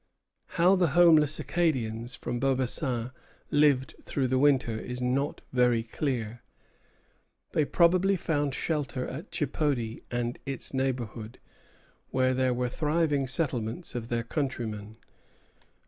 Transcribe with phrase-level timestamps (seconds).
[0.57, 3.11] How the homeless Acadians from Beaubassin
[3.51, 6.41] lived through the winter is not very clear.
[7.51, 11.37] They probably found shelter at Chipody and its neighborhood,
[12.09, 14.97] where there were thriving settlements of their countrymen.